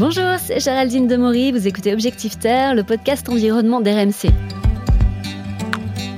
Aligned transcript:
Bonjour, 0.00 0.38
c'est 0.42 0.60
Géraldine 0.60 1.06
Demory, 1.06 1.52
vous 1.52 1.68
écoutez 1.68 1.92
Objectif 1.92 2.38
Terre, 2.38 2.74
le 2.74 2.84
podcast 2.84 3.28
environnement 3.28 3.82
d'RMC. 3.82 4.30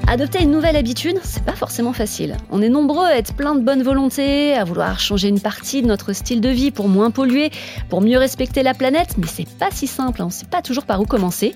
Adopter 0.06 0.40
une 0.40 0.52
nouvelle 0.52 0.76
habitude, 0.76 1.18
c'est 1.24 1.42
pas 1.42 1.56
forcément 1.56 1.92
facile. 1.92 2.36
On 2.52 2.62
est 2.62 2.68
nombreux 2.68 3.06
à 3.06 3.16
être 3.16 3.34
plein 3.34 3.56
de 3.56 3.60
bonne 3.60 3.82
volonté, 3.82 4.54
à 4.54 4.62
vouloir 4.62 5.00
changer 5.00 5.26
une 5.26 5.40
partie 5.40 5.82
de 5.82 5.88
notre 5.88 6.12
style 6.12 6.40
de 6.40 6.48
vie 6.48 6.70
pour 6.70 6.86
moins 6.86 7.10
polluer, 7.10 7.50
pour 7.88 8.02
mieux 8.02 8.18
respecter 8.18 8.62
la 8.62 8.72
planète, 8.72 9.16
mais 9.18 9.26
c'est 9.26 9.48
pas 9.48 9.72
si 9.72 9.88
simple, 9.88 10.22
hein. 10.22 10.26
on 10.26 10.30
sait 10.30 10.46
pas 10.46 10.62
toujours 10.62 10.84
par 10.84 11.00
où 11.00 11.04
commencer. 11.04 11.52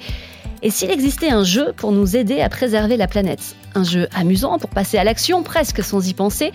Et 0.62 0.70
s'il 0.70 0.90
existait 0.90 1.30
un 1.30 1.44
jeu 1.44 1.74
pour 1.76 1.92
nous 1.92 2.16
aider 2.16 2.40
à 2.40 2.48
préserver 2.48 2.96
la 2.96 3.06
planète? 3.06 3.54
Un 3.76 3.84
jeu 3.84 4.08
amusant 4.12 4.58
pour 4.58 4.70
passer 4.70 4.98
à 4.98 5.04
l'action 5.04 5.44
presque 5.44 5.84
sans 5.84 6.08
y 6.08 6.14
penser 6.14 6.50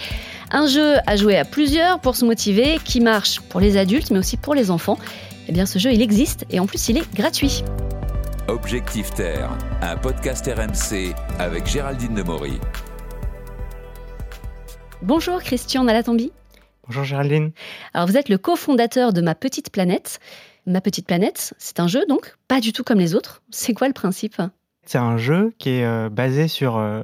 Un 0.51 0.67
jeu 0.67 0.95
à 1.07 1.15
jouer 1.15 1.38
à 1.38 1.45
plusieurs 1.45 1.99
pour 1.99 2.17
se 2.17 2.25
motiver, 2.25 2.77
qui 2.83 2.99
marche 2.99 3.39
pour 3.39 3.61
les 3.61 3.77
adultes 3.77 4.11
mais 4.11 4.19
aussi 4.19 4.35
pour 4.35 4.53
les 4.53 4.69
enfants 4.69 4.97
Eh 5.48 5.52
bien 5.52 5.66
ce 5.66 5.80
jeu 5.80 5.91
il 5.91 6.02
existe 6.02 6.45
et 6.50 6.59
en 6.59 6.66
plus 6.66 6.90
il 6.90 6.98
est 6.98 7.13
gratuit. 7.13 7.63
Objectif 8.48 9.13
Terre, 9.13 9.50
un 9.81 9.98
podcast 9.98 10.45
RMC 10.45 11.16
avec 11.40 11.67
Géraldine 11.67 12.16
Demory. 12.16 12.59
Bonjour 15.02 15.41
Christian 15.41 15.84
Nalatambi. 15.84 16.31
Bonjour 16.88 17.04
Géraldine. 17.04 17.52
Alors 17.94 18.08
vous 18.08 18.17
êtes 18.17 18.30
le 18.30 18.38
cofondateur 18.38 19.14
de 19.14 19.22
Ma 19.22 19.36
Petite 19.36 19.72
Planète. 19.72 20.20
Ma 20.67 20.81
Petite 20.81 21.08
Planète, 21.08 21.53
c'est 21.58 21.80
un 21.80 21.88
jeu 21.88 22.05
donc, 22.08 22.36
pas 22.48 22.59
du 22.59 22.72
tout 22.72 22.84
comme 22.84 23.00
les 23.00 23.16
autres. 23.16 23.42
C'est 23.50 23.73
quoi 23.73 23.88
le 23.88 23.94
principe? 23.94 24.42
C'est 24.86 24.98
un 25.00 25.17
jeu 25.17 25.53
qui 25.58 25.70
est 25.70 25.86
euh, 25.86 26.09
basé 26.09 26.48
sur 26.48 26.78
euh, 26.78 27.02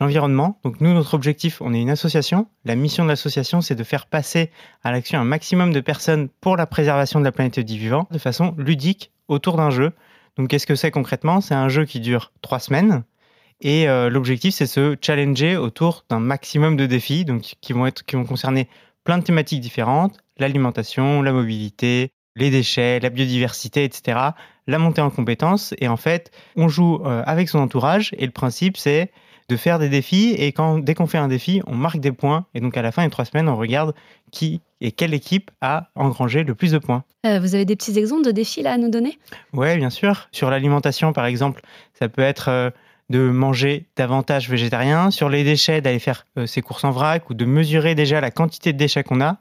l'environnement. 0.00 0.58
Donc 0.64 0.80
nous, 0.80 0.92
notre 0.92 1.14
objectif, 1.14 1.60
on 1.60 1.74
est 1.74 1.80
une 1.80 1.90
association. 1.90 2.46
La 2.64 2.76
mission 2.76 3.04
de 3.04 3.08
l'association, 3.08 3.60
c'est 3.60 3.74
de 3.74 3.84
faire 3.84 4.06
passer 4.06 4.50
à 4.82 4.92
l'action 4.92 5.18
un 5.20 5.24
maximum 5.24 5.72
de 5.72 5.80
personnes 5.80 6.28
pour 6.40 6.56
la 6.56 6.66
préservation 6.66 7.20
de 7.20 7.24
la 7.24 7.32
planète 7.32 7.58
et 7.58 7.64
du 7.64 7.78
vivant 7.78 8.06
de 8.10 8.18
façon 8.18 8.54
ludique 8.58 9.10
autour 9.28 9.56
d'un 9.56 9.70
jeu. 9.70 9.92
Donc 10.36 10.48
qu'est-ce 10.48 10.66
que 10.66 10.76
c'est 10.76 10.90
concrètement? 10.90 11.40
C'est 11.40 11.54
un 11.54 11.68
jeu 11.68 11.84
qui 11.84 12.00
dure 12.00 12.32
trois 12.42 12.60
semaines. 12.60 13.02
Et 13.60 13.88
euh, 13.88 14.08
l'objectif, 14.08 14.54
c'est 14.54 14.66
se 14.66 14.96
challenger 15.00 15.56
autour 15.56 16.04
d'un 16.08 16.20
maximum 16.20 16.76
de 16.76 16.86
défis, 16.86 17.24
donc 17.24 17.56
qui 17.60 17.72
vont 17.72 17.86
être, 17.86 18.04
qui 18.04 18.14
vont 18.14 18.24
concerner 18.24 18.68
plein 19.02 19.18
de 19.18 19.24
thématiques 19.24 19.60
différentes 19.60 20.18
l'alimentation, 20.38 21.22
la 21.22 21.32
mobilité, 21.32 22.12
les 22.36 22.50
déchets, 22.50 23.00
la 23.00 23.10
biodiversité, 23.10 23.84
etc. 23.84 24.18
La 24.66 24.78
montée 24.78 25.00
en 25.00 25.10
compétences. 25.10 25.74
Et 25.78 25.88
en 25.88 25.96
fait, 25.96 26.30
on 26.56 26.68
joue 26.68 27.02
euh, 27.04 27.22
avec 27.26 27.48
son 27.48 27.58
entourage. 27.58 28.14
Et 28.18 28.26
le 28.26 28.32
principe, 28.32 28.76
c'est 28.76 29.10
de 29.48 29.56
faire 29.56 29.78
des 29.78 29.88
défis. 29.88 30.34
Et 30.38 30.52
quand, 30.52 30.78
dès 30.78 30.94
qu'on 30.94 31.06
fait 31.06 31.18
un 31.18 31.28
défi, 31.28 31.62
on 31.66 31.74
marque 31.74 32.00
des 32.00 32.12
points. 32.12 32.46
Et 32.54 32.60
donc, 32.60 32.76
à 32.76 32.82
la 32.82 32.92
fin 32.92 33.04
des 33.04 33.10
trois 33.10 33.24
semaines, 33.24 33.48
on 33.48 33.56
regarde 33.56 33.94
qui 34.30 34.60
et 34.80 34.92
quelle 34.92 35.14
équipe 35.14 35.50
a 35.60 35.88
engrangé 35.96 36.44
le 36.44 36.54
plus 36.54 36.70
de 36.70 36.78
points. 36.78 37.02
Euh, 37.26 37.40
vous 37.40 37.54
avez 37.54 37.64
des 37.64 37.74
petits 37.74 37.98
exemples 37.98 38.24
de 38.24 38.30
défis 38.30 38.62
là 38.62 38.72
à 38.72 38.78
nous 38.78 38.90
donner? 38.90 39.18
Oui, 39.52 39.76
bien 39.76 39.90
sûr. 39.90 40.28
Sur 40.30 40.50
l'alimentation, 40.50 41.12
par 41.12 41.26
exemple, 41.26 41.62
ça 41.94 42.08
peut 42.08 42.22
être 42.22 42.48
euh, 42.48 42.70
de 43.10 43.18
manger 43.18 43.86
davantage 43.96 44.48
végétarien. 44.48 45.10
Sur 45.10 45.28
les 45.28 45.42
déchets, 45.42 45.80
d'aller 45.80 45.98
faire 45.98 46.26
ses 46.46 46.62
courses 46.62 46.84
en 46.84 46.90
vrac 46.90 47.28
ou 47.30 47.34
de 47.34 47.44
mesurer 47.44 47.94
déjà 47.94 48.20
la 48.20 48.30
quantité 48.30 48.72
de 48.72 48.78
déchets 48.78 49.02
qu'on 49.02 49.20
a. 49.20 49.38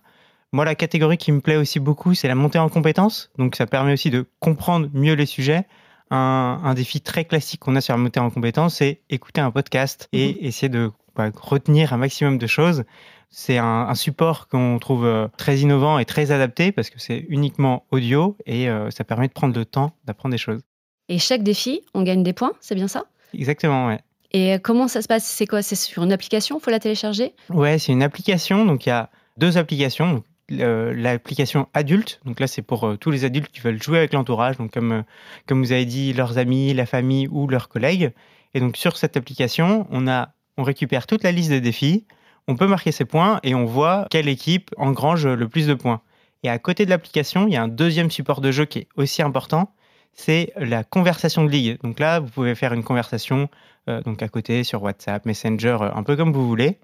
Moi, 0.53 0.63
la 0.63 0.75
catégorie 0.75 1.17
qui 1.17 1.31
me 1.33 1.41
plaît 1.41 1.57
aussi 1.57 1.79
beaucoup, 1.79 2.13
c'est 2.13 2.29
la 2.29 2.35
montée 2.35 2.57
en 2.57 2.69
compétences. 2.69 3.29
Donc, 3.37 3.55
ça 3.55 3.67
permet 3.67 3.93
aussi 3.93 4.09
de 4.09 4.25
comprendre 4.39 4.89
mieux 4.93 5.13
les 5.13 5.25
sujets. 5.25 5.65
Un, 6.09 6.73
défi 6.73 7.01
très 7.01 7.25
classique 7.25 7.59
qu'on 7.59 7.75
a 7.75 7.81
sur 7.81 7.93
la 7.93 7.97
montée 7.97 8.19
en 8.19 8.29
compétences, 8.29 8.75
c'est 8.75 9.01
écouter 9.09 9.41
un 9.41 9.51
podcast 9.51 10.07
et 10.13 10.33
mhm. 10.33 10.37
essayer 10.41 10.69
de 10.69 10.91
bah, 11.15 11.29
retenir 11.35 11.93
un 11.93 11.97
maximum 11.97 12.37
de 12.37 12.47
choses. 12.47 12.83
C'est 13.29 13.57
un, 13.57 13.93
support 13.95 14.47
qu'on 14.47 14.79
trouve 14.79 15.05
euh, 15.05 15.27
très 15.37 15.59
innovant 15.59 15.99
et 15.99 16.05
très 16.05 16.31
adapté 16.31 16.71
parce 16.71 16.89
que 16.89 16.99
c'est 16.99 17.25
uniquement 17.27 17.85
audio 17.91 18.37
et 18.45 18.69
euh, 18.69 18.89
ça 18.89 19.03
permet 19.03 19.27
de 19.27 19.33
prendre 19.33 19.57
le 19.57 19.65
temps 19.65 19.91
d'apprendre 20.05 20.31
des 20.31 20.37
choses. 20.37 20.61
Et 21.09 21.19
chaque 21.19 21.43
défi, 21.43 21.81
on 21.93 22.03
gagne 22.03 22.23
des 22.23 22.33
points, 22.33 22.53
c'est 22.61 22.75
bien 22.75 22.87
ça? 22.87 23.05
Exactement, 23.33 23.87
ouais. 23.87 23.99
Et 24.31 24.59
comment 24.59 24.87
ça 24.87 25.01
se 25.01 25.07
passe? 25.07 25.25
C'est 25.25 25.47
quoi? 25.47 25.61
C'est 25.61 25.75
sur 25.75 26.03
une 26.03 26.11
application? 26.11 26.57
Il 26.57 26.63
faut 26.63 26.71
la 26.71 26.79
télécharger? 26.79 27.33
Ouais, 27.49 27.79
c'est 27.79 27.91
une 27.91 28.03
application. 28.03 28.65
Donc 28.65 28.85
il 28.85 28.89
y 28.89 28.91
a 28.91 29.09
deux 29.37 29.57
applications 29.57 30.23
l'application 30.49 31.67
adulte. 31.73 32.19
Donc 32.25 32.39
là, 32.39 32.47
c'est 32.47 32.61
pour 32.61 32.85
euh, 32.85 32.95
tous 32.97 33.11
les 33.11 33.25
adultes 33.25 33.51
qui 33.51 33.59
veulent 33.59 33.81
jouer 33.81 33.99
avec 33.99 34.13
l'entourage, 34.13 34.57
donc 34.57 34.71
comme, 34.71 34.91
euh, 34.91 35.01
comme 35.47 35.61
vous 35.61 35.71
avez 35.71 35.85
dit, 35.85 36.13
leurs 36.13 36.37
amis, 36.37 36.73
la 36.73 36.85
famille 36.85 37.27
ou 37.27 37.47
leurs 37.47 37.69
collègues. 37.69 38.11
Et 38.53 38.59
donc 38.59 38.77
sur 38.77 38.97
cette 38.97 39.17
application, 39.17 39.87
on, 39.91 40.07
a, 40.07 40.29
on 40.57 40.63
récupère 40.63 41.05
toute 41.05 41.23
la 41.23 41.31
liste 41.31 41.49
des 41.49 41.61
défis, 41.61 42.05
on 42.47 42.55
peut 42.55 42.67
marquer 42.67 42.91
ses 42.91 43.05
points 43.05 43.39
et 43.43 43.55
on 43.55 43.65
voit 43.65 44.07
quelle 44.09 44.29
équipe 44.29 44.71
engrange 44.77 45.27
le 45.27 45.49
plus 45.49 45.67
de 45.67 45.73
points. 45.73 46.01
Et 46.43 46.49
à 46.49 46.57
côté 46.59 46.85
de 46.85 46.89
l'application, 46.89 47.47
il 47.47 47.53
y 47.53 47.57
a 47.57 47.63
un 47.63 47.67
deuxième 47.67 48.09
support 48.09 48.41
de 48.41 48.51
jeu 48.51 48.65
qui 48.65 48.79
est 48.79 48.87
aussi 48.95 49.21
important, 49.21 49.73
c'est 50.13 50.53
la 50.55 50.83
conversation 50.83 51.43
de 51.43 51.49
ligue. 51.49 51.77
Donc 51.83 51.99
là, 51.99 52.19
vous 52.19 52.29
pouvez 52.29 52.55
faire 52.55 52.73
une 52.73 52.83
conversation 52.83 53.49
euh, 53.89 54.01
donc 54.01 54.21
à 54.21 54.27
côté 54.27 54.63
sur 54.63 54.81
WhatsApp, 54.81 55.25
Messenger, 55.25 55.77
un 55.93 56.03
peu 56.03 56.15
comme 56.15 56.31
vous 56.31 56.47
voulez. 56.47 56.79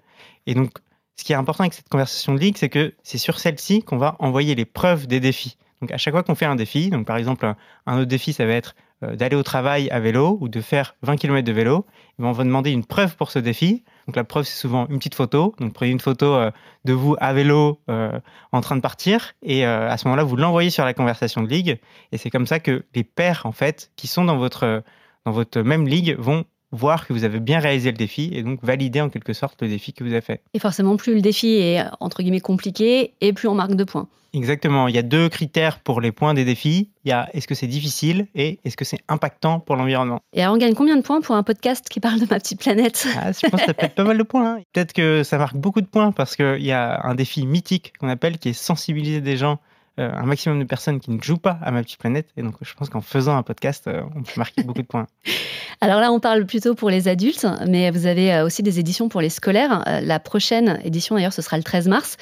Et 0.46 0.54
donc 0.54 0.70
ce 1.16 1.24
qui 1.24 1.32
est 1.32 1.36
important 1.36 1.64
avec 1.64 1.74
cette 1.74 1.88
conversation 1.88 2.34
de 2.34 2.40
ligue, 2.40 2.56
c'est 2.56 2.68
que 2.68 2.94
c'est 3.02 3.18
sur 3.18 3.38
celle-ci 3.38 3.82
qu'on 3.82 3.98
va 3.98 4.16
envoyer 4.18 4.54
les 4.54 4.64
preuves 4.64 5.06
des 5.06 5.20
défis. 5.20 5.56
Donc 5.80 5.92
à 5.92 5.98
chaque 5.98 6.14
fois 6.14 6.22
qu'on 6.22 6.34
fait 6.34 6.46
un 6.46 6.56
défi, 6.56 6.90
donc 6.90 7.06
par 7.06 7.16
exemple 7.16 7.52
un 7.86 7.96
autre 7.98 8.08
défi, 8.08 8.32
ça 8.32 8.46
va 8.46 8.52
être 8.52 8.74
euh, 9.02 9.16
d'aller 9.16 9.36
au 9.36 9.42
travail 9.42 9.90
à 9.90 10.00
vélo 10.00 10.38
ou 10.40 10.48
de 10.48 10.60
faire 10.60 10.96
20 11.02 11.16
km 11.16 11.46
de 11.46 11.52
vélo, 11.52 11.86
on 12.18 12.32
va 12.32 12.44
demander 12.44 12.70
une 12.70 12.84
preuve 12.84 13.16
pour 13.16 13.30
ce 13.30 13.38
défi. 13.38 13.84
Donc 14.06 14.16
la 14.16 14.24
preuve, 14.24 14.44
c'est 14.44 14.58
souvent 14.58 14.86
une 14.88 14.98
petite 14.98 15.14
photo. 15.14 15.54
Donc 15.58 15.74
prenez 15.74 15.90
une 15.90 16.00
photo 16.00 16.34
euh, 16.34 16.50
de 16.84 16.92
vous 16.92 17.16
à 17.20 17.32
vélo 17.32 17.80
euh, 17.90 18.18
en 18.52 18.60
train 18.60 18.76
de 18.76 18.80
partir 18.80 19.32
et 19.42 19.64
à 19.64 19.96
ce 19.98 20.06
moment-là, 20.08 20.24
vous 20.24 20.36
l'envoyez 20.36 20.70
sur 20.70 20.84
la 20.84 20.94
conversation 20.94 21.42
de 21.42 21.48
ligue. 21.48 21.80
Et 22.12 22.18
c'est 22.18 22.30
comme 22.30 22.46
ça 22.46 22.60
que 22.60 22.84
les 22.94 23.04
pairs, 23.04 23.42
en 23.44 23.52
fait, 23.52 23.90
qui 23.96 24.06
sont 24.06 24.24
dans 24.24 24.38
votre, 24.38 24.82
dans 25.26 25.32
votre 25.32 25.60
même 25.60 25.86
ligue, 25.86 26.16
vont 26.18 26.44
voir 26.74 27.06
que 27.06 27.12
vous 27.12 27.24
avez 27.24 27.40
bien 27.40 27.58
réalisé 27.58 27.90
le 27.90 27.96
défi 27.96 28.30
et 28.32 28.42
donc 28.42 28.60
valider 28.62 29.00
en 29.00 29.08
quelque 29.08 29.32
sorte 29.32 29.62
le 29.62 29.68
défi 29.68 29.92
que 29.92 30.04
vous 30.04 30.10
avez 30.10 30.20
fait. 30.20 30.40
Et 30.54 30.58
forcément, 30.58 30.96
plus 30.96 31.14
le 31.14 31.20
défi 31.20 31.48
est 31.56 31.84
entre 32.00 32.22
guillemets 32.22 32.40
compliqué 32.40 33.14
et 33.20 33.32
plus 33.32 33.48
on 33.48 33.54
marque 33.54 33.74
de 33.74 33.84
points. 33.84 34.08
Exactement. 34.34 34.88
Il 34.88 34.94
y 34.94 34.98
a 34.98 35.02
deux 35.02 35.28
critères 35.28 35.78
pour 35.78 36.00
les 36.00 36.10
points 36.10 36.34
des 36.34 36.44
défis. 36.44 36.90
Il 37.04 37.08
y 37.08 37.12
a 37.12 37.28
est-ce 37.34 37.46
que 37.46 37.54
c'est 37.54 37.68
difficile 37.68 38.26
et 38.34 38.58
est-ce 38.64 38.76
que 38.76 38.84
c'est 38.84 38.98
impactant 39.08 39.60
pour 39.60 39.76
l'environnement. 39.76 40.20
Et 40.32 40.42
alors, 40.42 40.56
on 40.56 40.58
gagne 40.58 40.74
combien 40.74 40.96
de 40.96 41.02
points 41.02 41.20
pour 41.20 41.36
un 41.36 41.44
podcast 41.44 41.88
qui 41.88 42.00
parle 42.00 42.18
de 42.18 42.26
ma 42.28 42.40
petite 42.40 42.60
planète? 42.60 43.06
Ah, 43.16 43.30
Je 43.30 43.46
pense 43.48 43.60
que 43.60 43.66
ça 43.66 43.74
peut 43.74 43.86
être 43.86 43.94
pas 43.94 44.04
mal 44.04 44.18
de 44.18 44.24
points. 44.24 44.56
Hein. 44.56 44.62
Peut-être 44.72 44.92
que 44.92 45.22
ça 45.22 45.38
marque 45.38 45.56
beaucoup 45.56 45.80
de 45.80 45.86
points 45.86 46.10
parce 46.10 46.34
qu'il 46.34 46.64
y 46.64 46.72
a 46.72 47.00
un 47.04 47.14
défi 47.14 47.46
mythique 47.46 47.92
qu'on 48.00 48.08
appelle 48.08 48.38
qui 48.38 48.48
est 48.48 48.54
sensibiliser 48.54 49.20
des 49.20 49.36
gens 49.36 49.60
euh, 50.00 50.10
un 50.12 50.26
maximum 50.26 50.58
de 50.58 50.64
personnes 50.64 50.98
qui 50.98 51.12
ne 51.12 51.22
jouent 51.22 51.38
pas 51.38 51.56
à 51.62 51.70
ma 51.70 51.82
petite 51.82 52.00
planète. 52.00 52.28
Et 52.36 52.42
donc, 52.42 52.56
je 52.60 52.74
pense 52.74 52.88
qu'en 52.88 53.00
faisant 53.00 53.36
un 53.36 53.44
podcast, 53.44 53.86
euh, 53.86 54.02
on 54.16 54.22
peut 54.22 54.32
marquer 54.36 54.64
beaucoup 54.64 54.82
de 54.82 54.86
points. 54.86 55.06
Alors 55.80 56.00
là, 56.00 56.10
on 56.10 56.18
parle 56.18 56.46
plutôt 56.46 56.74
pour 56.74 56.90
les 56.90 57.06
adultes, 57.06 57.46
mais 57.68 57.92
vous 57.92 58.06
avez 58.06 58.34
euh, 58.34 58.44
aussi 58.44 58.64
des 58.64 58.80
éditions 58.80 59.08
pour 59.08 59.20
les 59.20 59.28
scolaires. 59.28 59.84
La 60.02 60.18
prochaine 60.18 60.80
édition, 60.82 61.14
d'ailleurs, 61.14 61.32
ce 61.32 61.42
sera 61.42 61.56
le 61.56 61.62
13 61.62 61.86
mars. 61.86 62.16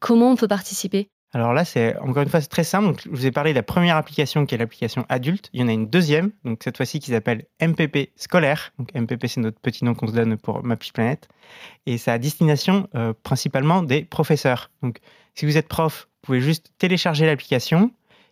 Comment 0.00 0.32
on 0.32 0.36
peut 0.36 0.48
participer? 0.48 1.08
Alors 1.32 1.54
là, 1.54 1.64
c'est 1.64 1.96
encore 1.96 2.22
une 2.22 2.28
fois 2.28 2.42
très 2.42 2.62
simple. 2.62 2.88
Donc, 2.88 3.00
je 3.02 3.08
vous 3.08 3.24
ai 3.24 3.30
parlé 3.30 3.52
de 3.52 3.56
la 3.56 3.62
première 3.62 3.96
application 3.96 4.44
qui 4.44 4.54
est 4.54 4.58
l'application 4.58 5.06
adulte. 5.08 5.48
Il 5.54 5.60
y 5.60 5.64
en 5.64 5.68
a 5.68 5.72
une 5.72 5.88
deuxième, 5.88 6.30
donc 6.44 6.60
cette 6.62 6.76
fois-ci 6.76 7.00
qui 7.00 7.10
s'appelle 7.10 7.46
MPP 7.60 8.10
scolaire. 8.16 8.72
Donc 8.78 8.94
MPP, 8.94 9.26
c'est 9.28 9.40
notre 9.40 9.58
petit 9.60 9.84
nom 9.84 9.94
qu'on 9.94 10.06
se 10.06 10.12
donne 10.12 10.36
pour 10.36 10.62
ma 10.62 10.76
petite 10.76 10.92
planète. 10.92 11.28
Et 11.86 11.98
c'est 11.98 12.12
à 12.12 12.18
destination 12.18 12.88
principalement 13.24 13.82
des 13.82 14.04
professeurs. 14.04 14.70
Donc 14.82 14.98
si 15.34 15.46
vous 15.46 15.56
êtes 15.56 15.66
prof, 15.66 16.08
pouvez 16.24 16.40
juste 16.40 16.72
télécharger 16.78 17.26
l'application 17.26 17.90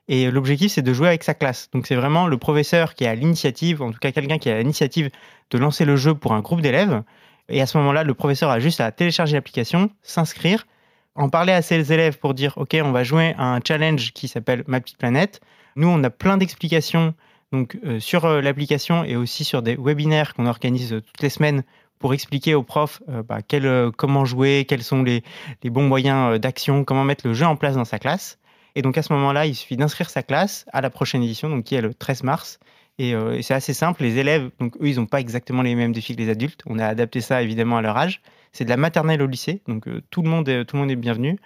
et 0.08 0.30
l'objectif, 0.30 0.72
c'est 0.72 0.82
de 0.82 0.92
jouer 0.92 1.08
avec 1.08 1.22
sa 1.22 1.34
classe. 1.34 1.70
Donc, 1.72 1.86
c'est 1.86 1.94
vraiment 1.94 2.26
le 2.26 2.36
professeur 2.36 2.94
qui 2.94 3.06
a 3.06 3.14
l'initiative, 3.14 3.82
en 3.82 3.92
tout 3.92 3.98
cas 3.98 4.10
quelqu'un 4.10 4.38
qui 4.38 4.50
a 4.50 4.58
l'initiative 4.58 5.10
de 5.50 5.58
lancer 5.58 5.84
le 5.84 5.97
jeu 5.97 6.14
pour 6.14 6.32
un 6.32 6.41
groupe 6.41 6.60
d'élèves. 6.60 7.03
Et 7.48 7.60
à 7.60 7.66
ce 7.66 7.78
moment-là, 7.78 8.03
le 8.04 8.14
professeur 8.14 8.50
a 8.50 8.58
juste 8.58 8.80
à 8.80 8.91
télécharger 8.91 9.34
l'application, 9.34 9.91
s'inscrire, 10.03 10.66
en 11.14 11.28
parler 11.28 11.53
à 11.53 11.62
ses 11.62 11.92
élèves 11.92 12.19
pour 12.19 12.34
dire 12.34 12.54
OK, 12.56 12.76
on 12.82 12.92
va 12.92 13.04
jouer 13.04 13.34
à 13.36 13.54
un 13.54 13.60
challenge 13.66 14.12
qui 14.12 14.28
s'appelle 14.28 14.65
Ma 14.66 14.80
petite 14.80 14.98
planète. 14.98 15.41
Nous, 15.77 15.89
on 15.89 16.03
a 16.03 16.10
plein 16.10 16.36
d'explications 16.36 17.15
donc 17.53 17.78
euh, 17.84 18.00
sur 18.00 18.24
euh, 18.24 18.41
l'application 18.41 19.04
et 19.04 19.15
aussi 19.15 19.44
sur 19.44 19.62
des 19.62 19.77
webinaires 19.77 20.34
qu'on 20.34 20.47
organise 20.47 20.94
euh, 20.94 21.00
toutes 21.03 21.21
les 21.21 21.28
semaines 21.28 21.65
pour 22.03 22.13
expliquer 22.13 22.54
aux 22.54 22.65
profs 22.65 23.01
euh, 23.09 23.22
bah, 23.22 23.39
euh, 23.54 23.91
comment 23.97 24.27
jouer, 24.27 24.66
quels 24.69 24.83
sont 24.83 25.03
les, 25.03 25.22
bons 25.65 25.87
moyens 25.87 26.34
euh, 26.34 26.39
d'action, 26.39 26.84
comment 26.84 27.04
mettre 27.04 27.27
le 27.27 27.33
jeu 27.33 27.47
en 27.47 27.57
place 27.57 27.77
dans 27.77 27.87
sa 27.87 27.99
classe. 27.99 28.39
Et 28.75 28.83
donc 28.83 28.99
à 28.99 29.03
ce 29.03 29.13
moment-là, 29.15 29.47
il 29.47 29.54
suffit 29.54 29.77
d'inscrire 29.77 30.10
sa 30.10 30.22
classe 30.22 30.66
à 30.72 30.81
la 30.81 30.91
prochaine 30.91 31.22
édition, 31.22 31.49
donc 31.49 31.65
qui 31.65 31.77
est 31.77 31.81
le 31.81 31.95
13 31.95 32.25
mars. 32.25 32.59
Et, 32.99 33.15
c'est 33.41 33.54
assez 33.54 33.72
simple. 33.72 34.03
Les 34.03 34.19
élèves, 34.19 34.51
eux, 34.60 34.71
ils 34.83 34.97
n'ont 34.97 35.07
pas 35.07 35.21
exactement 35.21 35.63
les 35.63 35.75
mêmes 35.75 35.93
défis 35.93 36.15
que 36.15 36.21
les 36.21 36.28
adultes. 36.28 36.60
On 36.66 36.78
a 36.78 36.87
adapté 36.87 37.21
ça 37.21 37.43
évidemment 37.43 37.78
à 37.78 37.83
leur 37.83 37.97
âge. 37.97 38.21
C'est 38.53 38.65
de 38.65 38.71
la 38.71 38.77
maternelle 38.77 39.22
au 39.22 39.27
lycée, 39.27 39.63
donc 39.66 39.87
tout 40.10 40.22
le 40.22 40.28
monde 40.28 40.49
est, 40.49 40.65
tout 40.66 40.77
le 40.77 40.83
monde 40.83 40.91
est 40.91 40.97
bienvenu. 40.97 41.39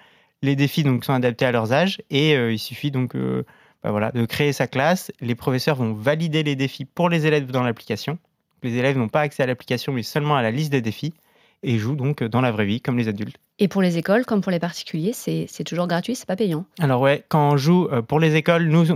Les 0.42 0.56
défis 0.56 0.84
sont 1.02 1.12
adaptés 1.12 1.46
à 1.46 1.52
leurs 1.52 1.72
âges 1.72 2.02
et 2.10 2.32
il 2.34 2.58
suffit 2.58 2.90
donc 2.90 3.16
bah, 3.16 3.90
voilà 3.90 4.12
de 4.12 4.24
créer 4.26 4.52
sa 4.52 4.66
classe. 4.66 5.12
Les 5.20 5.34
professeurs 5.34 5.76
vont 5.76 5.94
valider 5.94 6.42
les 6.42 6.56
défis 6.56 6.84
pour 6.84 7.08
les 7.08 7.26
élèves 7.26 7.46
dans 7.46 7.62
l'application. 7.62 8.18
Les 8.62 8.76
élèves 8.76 8.96
n'ont 8.96 9.08
pas 9.08 9.20
accès 9.20 9.42
à 9.42 9.46
l'application, 9.46 9.92
mais 9.92 10.02
seulement 10.02 10.36
à 10.36 10.42
la 10.42 10.50
liste 10.50 10.72
des 10.72 10.80
défis 10.80 11.14
et 11.62 11.78
jouent 11.78 11.96
donc 11.96 12.22
dans 12.22 12.40
la 12.40 12.50
vraie 12.50 12.66
vie 12.66 12.80
comme 12.80 12.98
les 12.98 13.08
adultes. 13.08 13.36
Et 13.58 13.68
pour 13.68 13.80
les 13.80 13.96
écoles, 13.96 14.24
comme 14.26 14.42
pour 14.42 14.52
les 14.52 14.58
particuliers, 14.58 15.12
c'est 15.12 15.64
toujours 15.64 15.86
gratuit, 15.86 16.14
c'est 16.14 16.26
pas 16.26 16.36
payant 16.36 16.66
Alors 16.78 17.00
ouais, 17.00 17.24
quand 17.28 17.52
on 17.52 17.56
joue 17.56 17.88
euh, 17.90 18.02
pour 18.02 18.20
les 18.20 18.36
écoles, 18.36 18.68
nous, 18.68 18.86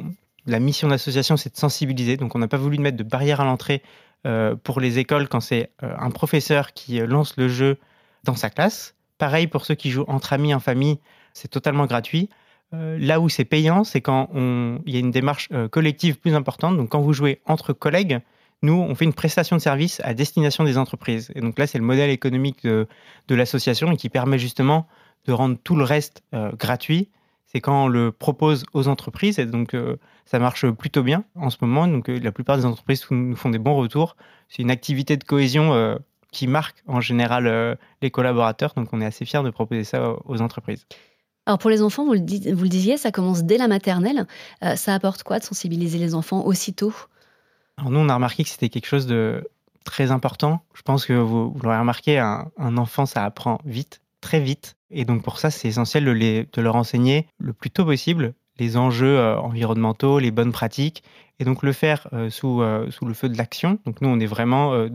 la 0.47 0.61
mission 0.61 0.89
d'association, 0.89 1.37
c'est 1.37 1.55
de 1.55 1.59
sensibiliser. 1.59 2.17
Donc, 2.17 2.35
on 2.35 2.39
n'a 2.39 2.49
pas 2.49 2.57
voulu 2.57 2.79
mettre 2.79 2.97
de 2.97 3.03
barrière 3.03 3.41
à 3.41 3.45
l'entrée 3.45 3.83
euh, 4.27 4.55
pour 4.57 4.81
les 4.81 4.99
écoles 4.99 5.29
quand 5.29 5.41
c'est 5.41 5.71
euh, 5.83 5.95
un 5.99 6.11
professeur 6.11 6.73
qui 6.73 7.01
euh, 7.01 7.07
lance 7.07 7.37
le 7.37 7.49
jeu 7.49 7.79
dans 8.25 8.35
sa 8.35 8.51
classe. 8.51 8.95
Pareil 9.19 9.47
pour 9.47 9.65
ceux 9.65 9.75
qui 9.75 9.91
jouent 9.91 10.05
entre 10.09 10.33
amis, 10.33 10.55
en 10.55 10.61
famille, 10.61 10.99
c'est 11.33 11.49
totalement 11.49 11.87
gratuit. 11.87 12.29
là 12.73 13.21
où 13.21 13.29
c'est 13.29 13.45
payant, 13.45 13.85
c'est 13.85 14.01
quand 14.01 14.31
on... 14.35 14.81
il 14.87 14.95
y 14.95 14.97
a 14.97 15.01
une 15.01 15.11
démarche 15.11 15.49
collective 15.71 16.19
plus 16.19 16.35
importante. 16.35 16.77
Donc, 16.77 16.91
quand 16.91 17.01
vous 17.01 17.13
jouez 17.13 17.41
entre 17.45 17.73
collègues, 17.73 18.21
nous, 18.63 18.75
on 18.75 18.95
fait 18.95 19.05
une 19.05 19.15
prestation 19.15 19.57
de 19.57 19.61
service 19.61 20.01
à 20.05 20.15
destination 20.15 20.65
des 20.65 20.79
entreprises. 20.79 21.33
Et 21.35 21.41
donc 21.41 21.59
là, 21.59 21.67
c'est 21.67 21.79
le 21.79 21.85
modèle 21.85 22.11
économique 22.11 22.65
de, 22.65 22.87
l'association 23.29 23.93
et 23.93 23.97
qui 23.97 24.09
permet 24.09 24.39
justement 24.39 24.87
de 25.27 25.33
rendre 25.33 25.57
tout 25.63 25.77
le 25.77 25.85
reste 25.85 26.23
gratuit 26.33 27.09
c'est 27.53 27.61
quand 27.61 27.87
on 27.87 27.89
le 27.89 28.13
propose 28.13 28.65
aux 28.75 28.87
entreprises. 28.87 29.39
Et 29.39 29.47
donc, 29.47 29.75
euh, 29.75 29.97
ça 30.25 30.39
marche 30.39 30.69
plutôt 30.71 31.03
bien 31.03 31.25
en 31.35 31.51
ce 31.51 31.57
moment. 31.61 31.89
Donc, 31.89 32.09
euh, 32.09 32.21
la 32.21 32.33
plupart 32.33 32.57
des 32.57 32.65
entreprises 32.65 33.05
nous 33.11 33.35
font 33.37 33.51
des 33.51 33.59
bons 33.59 33.75
retours. 33.77 34.17
C'est 34.49 34.63
une 34.63 34.71
activité 34.71 35.17
de 35.17 35.25
cohésion 35.25 35.75
euh, 35.75 35.97
qui 36.31 36.47
marque 36.47 36.83
en 36.87 37.01
général 37.01 37.79
les 38.03 38.11
collaborateurs. 38.13 38.73
Donc, 38.77 38.93
on 38.93 39.01
est 39.01 39.05
assez 39.05 39.25
fiers 39.25 39.43
de 39.43 39.51
proposer 39.51 39.83
ça 39.83 40.15
aux 40.27 40.41
entreprises. 40.41 40.87
Alors 41.47 41.59
pour 41.59 41.71
les 41.71 41.83
enfants, 41.83 42.05
vous 42.05 42.13
le, 42.13 42.21
disiez, 42.21 42.97
ça 42.97 43.11
commence 43.11 43.43
dès 43.43 43.57
la 43.59 43.67
maternelle. 43.67 44.27
ça 44.77 44.95
apporte 44.95 45.25
quoi 45.25 45.41
de 45.41 45.45
sensibiliser 45.45 45.99
les 45.99 46.15
enfants 46.15 46.45
aussitôt? 46.47 46.93
Alors 47.81 47.91
nous, 47.91 47.99
on 47.99 48.09
a 48.09 48.15
remarqué 48.15 48.45
que 48.45 48.51
c'était 48.51 48.69
quelque 48.69 48.87
chose 48.87 49.07
de 49.07 49.49
très 49.85 50.11
important. 50.11 50.63
Je 50.75 50.83
pense 50.83 51.07
que 51.07 51.15
vous, 51.15 51.57
l'aurez 51.63 51.79
remarqué, 51.79 52.19
un 52.19 52.77
enfant, 52.77 53.07
ça 53.07 53.25
apprend 53.25 53.59
vite 53.65 54.03
très 54.21 54.41
vite. 54.41 54.77
Et 54.91 55.05
donc 55.05 55.23
pour 55.23 55.39
ça, 55.39 55.51
c'est 55.51 55.69
essentiel 55.69 56.05
de, 56.05 56.61
leur 56.61 56.77
enseigner 56.77 57.27
le 57.39 57.53
plus 57.53 57.71
tôt 57.71 57.85
possible 57.85 58.35
les 58.59 58.77
enjeux 58.77 59.19
euh, 59.19 59.39
environnementaux, 59.39 60.19
les 60.19 60.31
bonnes 60.31 60.53
pratiques, 60.53 61.03
et 61.39 61.45
donc 61.45 61.63
le 61.63 61.73
faire 61.73 62.09
euh, 62.13 62.29
sous, 62.29 62.61
euh, 62.61 62.91
sous 62.91 63.07
le 63.07 63.15
feu 63.15 63.31
de 63.31 63.39
l'action. 63.39 63.79
Donc 63.87 64.03
nous, 64.03 64.09
on 64.11 64.21
est 64.21 64.27
vraiment 64.27 64.87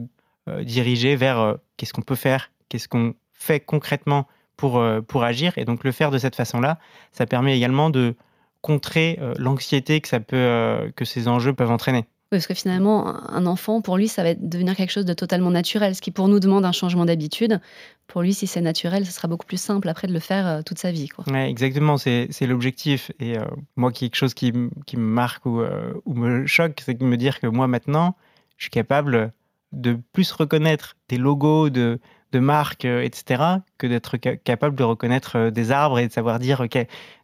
dirigé 0.61 1.15
vers 1.15 1.55
qu'est-ce 1.75 1.91
qu'on 1.91 2.03
peut 2.03 2.13
faire, 2.13 2.51
qu'est-ce 2.69 2.87
qu'on 2.87 3.15
fait 3.33 3.59
concrètement 3.59 4.27
pour, 4.57 4.79
agir, 5.23 5.57
et 5.57 5.65
donc 5.65 5.83
le 5.83 5.91
faire 5.91 6.11
de 6.11 6.19
cette 6.19 6.35
façon-là, 6.35 6.77
ça 7.11 7.25
permet 7.25 7.57
également 7.57 7.89
de 7.89 8.15
contrer 8.61 9.19
l'anxiété 9.37 10.01
que 10.01 11.03
ces 11.03 11.27
enjeux 11.27 11.53
peuvent 11.53 11.71
entraîner 11.71 12.05
parce 12.35 12.47
que 12.47 12.53
finalement, 12.53 13.07
un 13.31 13.45
enfant, 13.45 13.79
pour 13.79 13.95
lui, 13.95 14.09
ça 14.09 14.21
va 14.21 14.33
devenir 14.35 14.75
quelque 14.75 14.91
chose 14.91 15.05
de 15.05 15.13
totalement 15.13 15.51
naturel. 15.51 15.95
Ce 15.95 16.01
qui, 16.01 16.11
pour 16.11 16.27
nous, 16.27 16.41
demande 16.41 16.65
un 16.65 16.73
changement 16.73 17.05
d'habitude. 17.05 17.61
Pour 18.07 18.21
lui, 18.21 18.33
si 18.33 18.45
c'est 18.45 18.59
naturel, 18.59 19.05
ce 19.05 19.11
sera 19.13 19.29
beaucoup 19.29 19.45
plus 19.45 19.59
simple 19.59 19.87
après 19.87 20.07
de 20.07 20.13
le 20.13 20.19
faire 20.19 20.45
euh, 20.45 20.61
toute 20.61 20.77
sa 20.77 20.91
vie. 20.91 21.07
Exactement, 21.33 21.97
c'est 21.97 22.27
l'objectif. 22.41 23.11
Et 23.21 23.37
euh, 23.37 23.45
moi, 23.77 23.93
quelque 23.93 24.15
chose 24.15 24.33
qui, 24.33 24.51
me 24.51 24.69
marque 24.97 25.45
ou, 25.45 25.61
euh, 25.61 25.93
ou 26.03 26.13
me 26.13 26.45
choque, 26.45 26.81
c'est 26.85 26.97
de 26.97 27.05
me 27.05 27.15
dire 27.15 27.39
que 27.39 27.47
moi, 27.47 27.67
maintenant, 27.67 28.17
je 28.57 28.65
suis 28.65 28.71
capable 28.71 29.31
de 29.71 29.97
plus 30.11 30.29
reconnaître 30.33 30.97
des 31.07 31.17
logos 31.17 31.69
de, 31.69 31.99
de 32.33 32.39
marques, 32.39 32.83
etc., 32.83 33.43
que 33.77 33.87
d'être 33.87 34.17
capable 34.17 34.75
de 34.75 34.83
reconnaître 34.83 35.49
des 35.51 35.71
arbres 35.71 35.99
et 35.99 36.07
de 36.07 36.11
savoir 36.11 36.39
dire, 36.39 36.59
OK, 36.59 36.77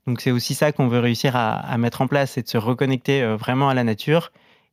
donc 0.07 0.21
c'est 0.21 0.31
aussi 0.31 0.53
ça 0.53 0.71
qu'on 0.71 0.87
veut 0.87 0.99
réussir 0.99 1.35
à, 1.35 1.51
à, 1.51 1.77
mettre 1.77 1.99
en 1.99 2.07
place, 2.07 2.31
c'est 2.31 2.43
de 2.43 2.47
se 2.47 2.57
reconnecter 2.57 3.35
vraiment 3.35 3.67
à 3.67 3.73
la 3.73 3.83
nature 3.83 4.31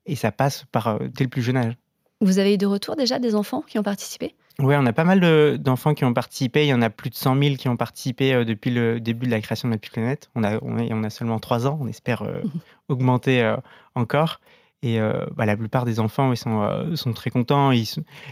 et 0.08 0.16
ça 0.16 0.32
passe 0.32 0.64
par 0.72 0.88
euh, 0.88 0.98
dès 1.14 1.24
le 1.24 1.30
plus 1.30 1.42
jeune 1.42 1.56
âge. 1.56 1.74
Vous 2.20 2.40
avez 2.40 2.54
eu 2.54 2.58
de 2.58 2.66
retour 2.66 2.96
déjà 2.96 3.20
des 3.20 3.36
enfants 3.36 3.62
qui 3.62 3.78
ont 3.78 3.82
participé? 3.84 4.34
Oui, 4.58 4.74
on 4.76 4.84
a 4.86 4.92
pas 4.92 5.04
mal 5.04 5.58
d'enfants 5.58 5.94
qui 5.94 6.04
ont 6.04 6.12
participé. 6.12 6.64
Il 6.64 6.68
y 6.68 6.74
en 6.74 6.82
a 6.82 6.90
plus 6.90 7.10
de 7.10 7.14
100 7.14 7.40
000 7.40 7.54
qui 7.54 7.68
ont 7.68 7.76
participé 7.76 8.34
euh, 8.34 8.44
depuis 8.44 8.70
le 8.70 8.98
début 8.98 9.26
de 9.26 9.30
la 9.30 9.40
création 9.40 9.68
de 9.68 9.74
la 9.74 9.78
planète. 9.78 10.28
On 10.34 10.42
a, 10.42 10.58
on, 10.62 11.04
a 11.04 11.10
seulement 11.10 11.38
3 11.38 11.68
ans, 11.68 11.78
on 11.80 11.86
espère 11.86 12.22
euh, 12.22 12.42
augmenter 12.88 13.54
encore. 13.94 14.40
Et 14.84 15.00
bah, 15.34 15.44
la 15.44 15.56
plupart 15.56 15.84
des 15.84 15.98
enfants 15.98 16.30
ils 16.30 16.36
sont, 16.36 16.94
sont 16.94 17.12
très 17.12 17.30
contents. 17.30 17.72
Ils 17.72 17.84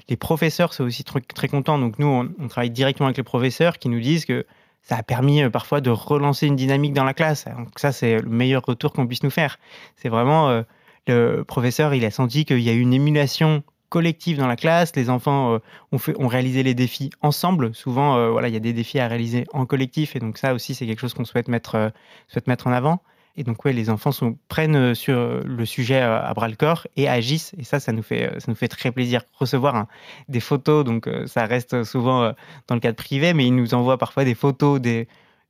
Les 0.08 0.17
professeurs 0.17 0.75
sont 0.75 0.84
aussi 0.84 1.02
très, 1.02 1.20
très 1.20 1.49
contents. 1.49 1.76
Donc 1.76 1.99
nous, 1.99 2.06
on, 2.06 2.46
travaille 2.46 2.70
directement 2.70 3.08
avec 3.08 3.17
les 3.17 3.25
professeurs 3.25 3.78
qui 3.78 3.88
nous 3.88 3.99
disent 3.99 4.25
que 4.25 4.46
ça 4.81 4.94
a 4.94 5.02
permis 5.02 5.50
parfois 5.50 5.81
de 5.81 5.90
relancer 5.90 6.46
une 6.46 6.55
dynamique 6.55 6.93
dans 6.93 7.02
la 7.02 7.14
classe. 7.14 7.46
Donc 7.46 7.76
ça, 7.81 7.90
c'est 7.90 8.20
le 8.20 8.31
meilleur 8.31 8.62
retour 8.64 8.93
qu'on 8.93 9.08
puisse 9.08 9.25
nous 9.25 9.31
faire. 9.31 9.58
C'est 9.96 10.08
vraiment 10.08 10.62
le 11.06 11.44
professeur, 11.44 11.94
il 11.94 12.05
a 12.05 12.11
senti 12.11 12.44
qu'il 12.44 12.61
y 12.61 12.70
a 12.70 12.73
eu 12.73 12.81
une 12.81 12.94
émulation 12.94 13.62
collective 13.88 14.38
dans 14.38 14.47
la 14.47 14.56
classe. 14.56 14.94
Les 14.97 15.11
enfants 15.11 15.55
euh, 15.55 15.99
ont, 16.19 16.29
réalisé 16.29 16.62
les 16.62 16.75
défis 16.75 17.11
ensemble. 17.23 17.75
Souvent, 17.75 18.17
euh, 18.17 18.31
voilà, 18.31 18.49
il 18.49 18.55
y 18.55 18.56
a 18.56 18.61
des 18.61 18.73
défis 18.73 18.99
à 18.99 19.08
réaliser 19.08 19.47
en 19.53 19.67
collectif, 19.67 20.17
et 20.17 20.19
donc 20.19 20.38
ça 20.38 20.55
aussi, 20.55 20.75
c'est 20.75 20.87
quelque 20.87 21.00
chose 21.00 21.14
qu'on 21.14 21.25
souhaite 21.25 21.49
mettre, 21.49 21.75
euh, 21.76 21.91
souhaite 22.29 22.47
mettre 22.47 22.67
en 22.67 22.73
avant. 22.73 23.03
Et 23.38 23.44
donc, 23.44 23.64
ouais, 23.67 23.75
les 23.75 23.91
enfants 23.91 24.12
prennent 24.49 24.94
sur 24.94 25.43
le 25.44 25.67
sujet 25.67 26.00
à 26.00 26.32
bras 26.32 26.49
le 26.49 26.56
corps 26.56 26.87
et 26.97 27.06
agissent. 27.06 27.52
Et 27.59 27.64
ça, 27.64 27.81
ça 27.81 27.93
nous 27.93 28.02
fait, 28.02 28.32
ça 28.38 28.47
nous 28.49 28.55
fait 28.55 28.69
très 28.69 28.91
plaisir. 28.91 29.20
Recevoir 29.35 29.87
des 30.31 30.41
photos, 30.41 30.87
donc 30.87 31.06
ça 31.26 31.44
reste 31.44 31.85
souvent 31.85 32.32
dans 32.67 32.75
le 32.75 32.81
cadre 32.81 32.97
privé, 32.97 33.35
mais 33.35 33.47
ils 33.47 33.55
nous 33.55 33.75
envoient 33.75 33.99
parfois 33.99 34.25
des 34.25 34.35
photos 34.35 34.81
des, 34.81 35.06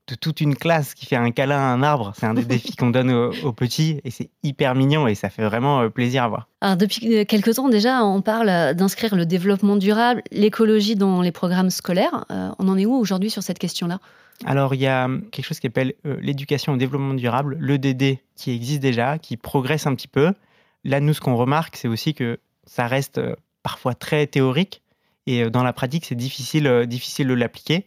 de 0.09 0.15
toute 0.15 0.41
une 0.41 0.55
classe 0.55 0.95
qui 0.95 1.07
fait 1.07 1.17
un 1.17 1.31
câlin 1.31 1.59
à 1.59 1.73
un 1.73 1.83
arbre. 1.83 2.13
C'est 2.17 2.27
un 2.27 2.35
des 2.35 2.45
défis 2.47 2.77
qu'on 2.77 2.91
donne 2.91 3.11
aux, 3.11 3.53
petits 3.53 4.01
et 4.05 4.11
c'est 4.11 4.31
hyper 4.43 4.75
mignon 4.75 5.07
et 5.09 5.15
ça 5.15 5.31
fait 5.31 5.45
vraiment 5.45 5.81
euh, 5.81 5.89
plaisir 5.89 6.25
à 6.25 6.29
voir. 6.29 6.49
Alors 6.61 6.77
depuis 6.77 7.27
quelques 7.27 7.55
temps 7.55 7.69
déjà, 7.69 8.05
on 8.05 8.23
parle 8.23 8.75
d'inscrire 8.75 9.15
le 9.17 9.27
développement 9.27 9.77
durable, 9.77 10.23
l'écologie 10.31 10.95
dans 10.95 11.23
les 11.23 11.33
programmes 11.33 11.71
scolaires. 11.71 12.25
Euh, 12.31 12.51
on 12.59 12.69
en 12.69 12.79
est 12.79 12.87
où 12.87 12.95
aujourd'hui 12.95 13.31
sur 13.31 13.43
cette 13.43 13.59
question-là? 13.59 13.99
Alors, 14.45 14.75
il 14.75 14.83
y 14.83 14.87
a 14.87 15.09
quelque 15.33 15.47
chose 15.47 15.59
qui 15.59 15.67
s'appelle 15.67 15.95
euh, 16.05 16.19
l'éducation 16.21 16.75
au 16.75 16.77
développement 16.77 17.15
durable, 17.15 17.57
l'EDD, 17.59 18.19
qui 18.37 18.51
existe 18.51 18.81
déjà, 18.81 19.19
qui 19.19 19.39
progresse 19.39 19.87
un 19.87 19.95
petit 19.95 20.09
peu. 20.09 20.35
Là, 20.85 21.01
nous, 21.01 21.15
ce 21.15 21.23
qu'on 21.23 21.37
remarque, 21.37 21.77
c'est 21.77 21.89
aussi 21.89 22.13
que 22.13 22.39
ça 22.67 22.87
reste 22.87 23.19
parfois 23.63 23.95
très 23.95 24.27
théorique 24.27 24.83
et 25.27 25.49
dans 25.51 25.65
la 25.65 25.73
pratique, 25.73 26.05
c'est 26.05 26.15
difficile, 26.15 26.85
difficile 26.87 27.29
de 27.29 27.35
l'appliquer. 27.35 27.87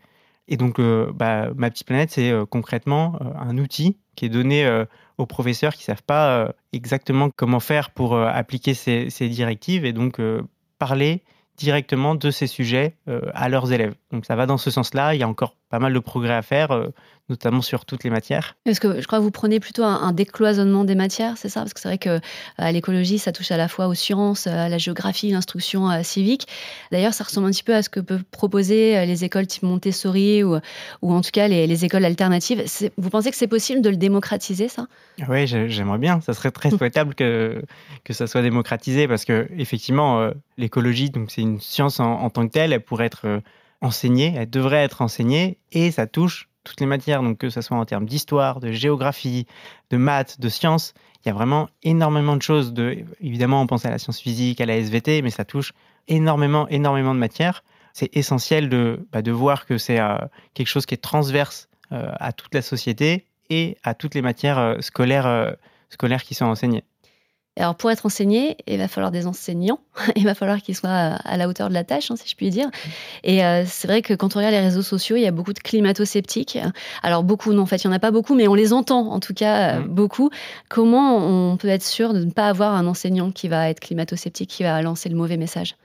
Et 0.49 0.57
donc, 0.57 0.79
euh, 0.79 1.11
bah, 1.13 1.49
ma 1.55 1.69
petite 1.69 1.85
planète, 1.85 2.09
c'est 2.09 2.31
euh, 2.31 2.45
concrètement 2.45 3.17
euh, 3.21 3.25
un 3.39 3.57
outil 3.59 3.97
qui 4.15 4.25
est 4.25 4.29
donné 4.29 4.69
aux 5.17 5.25
professeurs 5.25 5.73
qui 5.73 5.83
ne 5.83 5.95
savent 5.95 6.03
pas 6.03 6.53
exactement 6.73 7.29
comment 7.29 7.61
faire 7.61 7.89
pour 7.91 8.17
appliquer 8.17 8.73
ces, 8.73 9.09
ces, 9.09 9.29
directives 9.29 9.85
et 9.85 9.93
donc 9.93 10.19
parler 10.77 11.23
directement 11.55 12.15
de 12.15 12.29
ces 12.29 12.45
sujets 12.45 12.97
à 13.33 13.47
leurs 13.47 13.71
élèves. 13.71 13.95
Donc 14.11 14.25
ça 14.25 14.35
va 14.35 14.45
dans 14.45 14.57
ce 14.57 14.71
sens-là. 14.71 15.15
Il 15.15 15.21
y 15.21 15.23
a 15.23 15.27
encore 15.29 15.55
pas 15.69 15.79
mal 15.79 15.93
de 15.93 15.99
progrès 15.99 16.33
à 16.33 16.41
faire, 16.41 16.71
euh, 16.71 16.87
notamment 17.29 17.61
sur 17.61 17.85
toutes 17.85 18.03
les 18.03 18.09
matières. 18.09 18.57
Parce 18.65 18.79
que 18.79 18.99
je 18.99 19.05
crois 19.05 19.19
que 19.19 19.23
vous 19.23 19.31
prenez 19.31 19.59
plutôt 19.59 19.83
un, 19.83 20.11
décloisonnement 20.11 20.83
des 20.83 20.95
matières, 20.95 21.37
c'est 21.37 21.49
ça? 21.49 21.61
Parce 21.61 21.73
que 21.73 21.79
c'est 21.79 21.87
vrai 21.87 21.99
que 21.99 22.19
euh, 22.59 22.71
l'écologie, 22.71 23.19
ça 23.19 23.31
touche 23.31 23.51
à 23.51 23.57
la 23.57 23.67
fois 23.67 23.87
aux 23.87 23.93
sciences, 23.93 24.47
à 24.47 24.67
la 24.67 24.77
géographie, 24.79 25.29
l'instruction 25.29 25.89
euh, 25.91 26.01
civique. 26.01 26.47
D'ailleurs, 26.91 27.13
ça 27.13 27.23
ressemble 27.23 27.47
un 27.47 27.51
petit 27.51 27.63
peu 27.63 27.75
à 27.75 27.83
ce 27.83 27.89
que 27.89 27.99
peuvent 27.99 28.23
proposer 28.23 29.05
les 29.05 29.23
écoles 29.23 29.45
type 29.45 29.63
Montessori 29.63 30.43
ou, 30.43 30.57
ou 31.03 31.13
en 31.13 31.21
tout 31.21 31.29
cas 31.31 31.47
les, 31.47 31.85
écoles 31.85 32.03
alternatives. 32.03 32.63
Vous 32.97 33.09
pensez 33.11 33.29
que 33.29 33.37
c'est 33.37 33.47
possible 33.47 33.81
de 33.81 33.89
le 33.89 33.97
démocratiser, 33.97 34.67
ça? 34.67 34.87
Oui, 35.27 35.45
j'aimerais 35.45 35.99
bien. 35.99 36.19
Ça 36.21 36.33
serait 36.33 36.51
très 36.51 36.71
souhaitable 36.77 37.13
que, 37.13 37.61
que 38.03 38.13
ça 38.13 38.25
soit 38.25 38.41
démocratisé 38.41 39.07
parce 39.07 39.23
que 39.23 39.47
effectivement, 39.55 40.31
l'écologie, 40.57 41.11
donc 41.11 41.29
c'est 41.29 41.41
une 41.41 41.59
science 41.59 41.99
en, 41.99 42.11
en, 42.21 42.29
tant 42.31 42.47
que 42.47 42.51
telle, 42.51 42.73
elle 42.73 42.81
pourrait 42.81 43.05
être 43.05 43.41
enseignée, 43.81 44.33
elle 44.35 44.49
devrait 44.49 44.83
être 44.83 45.01
enseignée, 45.01 45.57
et 45.71 45.91
ça 45.91 46.07
touche 46.07 46.49
toutes 46.63 46.81
les 46.81 46.85
matières, 46.85 47.23
donc 47.23 47.37
que 47.37 47.49
ce 47.49 47.61
soit 47.61 47.77
en 47.77 47.85
termes 47.85 48.05
d'histoire, 48.05 48.59
de 48.59 48.71
géographie, 48.71 49.47
de 49.89 49.97
maths, 49.97 50.39
de 50.39 50.49
sciences, 50.49 50.93
il 51.23 51.27
y 51.27 51.31
a 51.31 51.33
vraiment 51.33 51.69
énormément 51.83 52.37
de 52.37 52.41
choses. 52.41 52.73
De, 52.73 53.05
évidemment, 53.19 53.61
on 53.61 53.67
pense 53.67 53.85
à 53.85 53.89
la 53.89 53.97
science 53.97 54.19
physique, 54.19 54.61
à 54.61 54.65
la 54.65 54.77
SVT, 54.77 55.21
mais 55.21 55.29
ça 55.29 55.45
touche 55.45 55.73
énormément, 56.07 56.67
énormément 56.69 57.13
de 57.13 57.19
matières. 57.19 57.63
C'est 57.93 58.15
essentiel 58.15 58.69
de, 58.69 59.05
bah, 59.11 59.21
de 59.21 59.31
voir 59.31 59.65
que 59.65 59.77
c'est 59.77 59.99
euh, 59.99 60.17
quelque 60.53 60.67
chose 60.67 60.85
qui 60.85 60.93
est 60.93 60.97
transverse 60.97 61.67
euh, 61.91 62.11
à 62.19 62.31
toute 62.31 62.53
la 62.53 62.61
société 62.61 63.25
et 63.49 63.77
à 63.83 63.93
toutes 63.93 64.15
les 64.15 64.21
matières 64.21 64.59
euh, 64.59 64.79
scolaires, 64.79 65.55
scolaires 65.89 66.23
qui 66.23 66.35
sont 66.35 66.45
enseignées. 66.45 66.83
Alors 67.59 67.75
pour 67.75 67.91
être 67.91 68.05
enseigné, 68.05 68.57
il 68.67 68.77
va 68.77 68.87
falloir 68.87 69.11
des 69.11 69.27
enseignants, 69.27 69.79
il 70.15 70.23
va 70.23 70.33
falloir 70.33 70.61
qu'ils 70.61 70.75
soient 70.75 70.89
à 70.89 71.37
la 71.37 71.47
hauteur 71.47 71.69
de 71.69 71.73
la 71.73 71.83
tâche, 71.83 72.09
hein, 72.09 72.15
si 72.15 72.27
je 72.27 72.35
puis 72.35 72.49
dire. 72.49 72.69
Et 73.23 73.43
euh, 73.43 73.63
c'est 73.65 73.87
vrai 73.87 74.01
que 74.01 74.13
quand 74.13 74.35
on 74.35 74.39
regarde 74.39 74.53
les 74.53 74.61
réseaux 74.61 74.81
sociaux, 74.81 75.17
il 75.17 75.21
y 75.21 75.27
a 75.27 75.31
beaucoup 75.31 75.53
de 75.53 75.59
climato-sceptiques. 75.59 76.57
Alors 77.03 77.23
beaucoup, 77.23 77.51
non, 77.53 77.63
en 77.63 77.65
fait, 77.65 77.83
il 77.83 77.87
n'y 77.87 77.93
en 77.93 77.95
a 77.95 77.99
pas 77.99 78.11
beaucoup, 78.11 78.33
mais 78.33 78.47
on 78.47 78.55
les 78.55 78.71
entend 78.71 79.11
en 79.11 79.19
tout 79.19 79.33
cas 79.33 79.75
euh, 79.75 79.79
mm. 79.81 79.87
beaucoup. 79.87 80.29
Comment 80.69 81.17
on 81.17 81.57
peut 81.57 81.67
être 81.67 81.83
sûr 81.83 82.13
de 82.13 82.23
ne 82.23 82.31
pas 82.31 82.47
avoir 82.47 82.73
un 82.73 82.87
enseignant 82.87 83.31
qui 83.31 83.49
va 83.49 83.69
être 83.69 83.81
climato-sceptique, 83.81 84.49
qui 84.49 84.63
va 84.63 84.81
lancer 84.81 85.09
le 85.09 85.15
mauvais 85.15 85.37
message? 85.37 85.75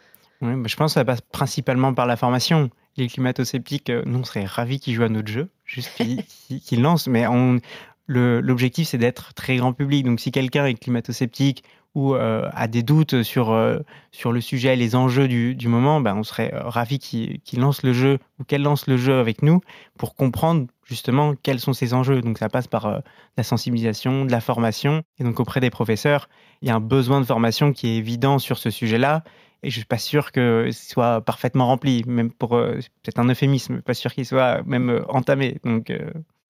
Oui, 0.42 0.52
Je 0.66 0.76
pense 0.76 0.92
que 0.92 1.00
ça 1.00 1.04
passe 1.04 1.20
principalement 1.20 1.92
par 1.92 2.06
la 2.06 2.16
formation. 2.16 2.70
Les 2.96 3.08
climato-sceptiques, 3.08 3.90
euh, 3.90 4.02
nous, 4.06 4.20
on 4.20 4.24
serait 4.24 4.44
ravis 4.44 4.78
qu'ils 4.78 4.94
jouent 4.94 5.02
à 5.02 5.08
notre 5.08 5.28
jeu, 5.28 5.48
juste 5.64 5.90
qu'ils 5.96 6.82
lancent, 6.82 7.08
mais 7.08 7.26
on, 7.26 7.58
l'objectif, 8.06 8.88
c'est 8.88 8.98
d'être 8.98 9.34
très 9.34 9.56
grand 9.56 9.72
public. 9.72 10.04
Donc, 10.04 10.20
si 10.20 10.30
quelqu'un 10.30 10.66
est 10.66 10.74
climato-sceptique 10.74 11.64
ou 11.94 12.14
euh, 12.14 12.48
a 12.52 12.66
des 12.66 12.82
doutes 12.82 13.22
sur, 13.22 13.52
euh, 13.52 13.78
sur 14.10 14.32
le 14.32 14.40
sujet, 14.40 14.74
les 14.76 14.96
enjeux 14.96 15.28
du, 15.28 15.54
du 15.54 15.68
moment, 15.68 16.00
ben, 16.00 16.16
on 16.16 16.24
serait 16.24 16.52
euh, 16.52 16.68
ravi 16.68 16.98
qu'il 16.98 17.60
lance 17.60 17.82
le 17.82 17.92
jeu 17.92 18.18
ou 18.38 18.44
qu'elle 18.44 18.62
lance 18.62 18.88
le 18.88 18.96
jeu 18.96 19.18
avec 19.18 19.42
nous 19.42 19.60
pour 19.96 20.16
comprendre 20.16 20.66
justement 20.84 21.34
quels 21.40 21.60
sont 21.60 21.72
ces 21.72 21.94
enjeux. 21.94 22.20
Donc 22.20 22.38
ça 22.38 22.48
passe 22.48 22.66
par 22.66 23.02
la 23.36 23.42
sensibilisation, 23.42 24.24
de 24.24 24.32
la 24.32 24.40
formation. 24.40 25.02
Et 25.18 25.24
donc 25.24 25.38
auprès 25.40 25.60
des 25.60 25.70
professeurs, 25.70 26.28
il 26.62 26.68
y 26.68 26.70
a 26.70 26.74
un 26.74 26.80
besoin 26.80 27.20
de 27.20 27.26
formation 27.26 27.72
qui 27.72 27.88
est 27.88 27.96
évident 27.96 28.38
sur 28.38 28.58
ce 28.58 28.70
sujet-là. 28.70 29.22
Et 29.62 29.70
je 29.70 29.76
suis 29.76 29.86
pas 29.86 29.96
sûr 29.96 30.30
que 30.30 30.68
ce 30.72 30.90
soit 30.90 31.22
parfaitement 31.22 31.68
rempli, 31.68 32.02
même 32.06 32.30
pour 32.30 32.50
peut-être 32.50 33.18
un 33.18 33.30
euphémisme, 33.30 33.80
pas 33.80 33.94
sûr 33.94 34.12
qu'il 34.12 34.26
soit 34.26 34.62
même 34.64 35.04
entamé. 35.08 35.58
Donc 35.64 35.90